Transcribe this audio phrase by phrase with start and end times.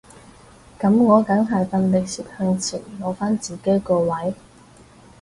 [0.79, 4.33] 噉我梗係奮力攝向前攞返自己個位